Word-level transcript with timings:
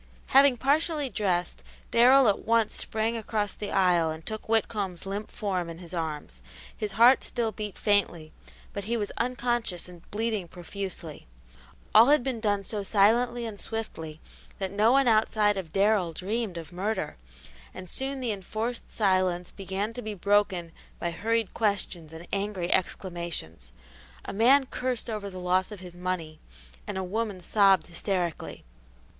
Having 0.29 0.57
partially 0.57 1.09
dressed, 1.09 1.61
Darrell 1.91 2.27
at 2.27 2.39
once 2.43 2.73
sprang 2.73 3.15
across 3.15 3.53
the 3.53 3.69
aisle 3.69 4.09
and 4.09 4.25
took 4.25 4.47
Whitcomb's 4.49 5.05
limp 5.05 5.29
form 5.29 5.69
in 5.69 5.77
his 5.77 5.93
arms. 5.93 6.41
His 6.75 6.93
heart 6.93 7.23
still 7.23 7.51
beat 7.51 7.77
faintly, 7.77 8.33
but 8.73 8.85
he 8.85 8.97
was 8.97 9.11
unconscious 9.19 9.87
and 9.87 10.01
bleeding 10.09 10.47
profusely. 10.47 11.27
All 11.93 12.07
had 12.07 12.23
been 12.23 12.39
done 12.39 12.63
so 12.63 12.81
silently 12.81 13.45
and 13.45 13.59
swiftly 13.59 14.19
that 14.57 14.71
no 14.71 14.91
one 14.91 15.07
outside 15.07 15.55
of 15.55 15.71
Darrell 15.71 16.13
dreamed 16.13 16.57
of 16.57 16.73
murder, 16.73 17.17
and 17.71 17.87
soon 17.87 18.21
the 18.21 18.31
enforced 18.31 18.89
silence 18.89 19.51
began 19.51 19.93
to 19.93 20.01
be 20.01 20.15
broken 20.15 20.71
by 20.97 21.11
hurried 21.11 21.53
questions 21.53 22.11
and 22.11 22.27
angry 22.33 22.73
exclamations. 22.73 23.71
A 24.25 24.33
man 24.33 24.65
cursed 24.65 25.11
over 25.11 25.29
the 25.29 25.37
loss 25.37 25.71
of 25.71 25.79
his 25.79 25.95
money 25.95 26.39
and 26.87 26.97
a 26.97 27.03
woman 27.03 27.39
sobbed 27.39 27.85
hysterically. 27.85 28.63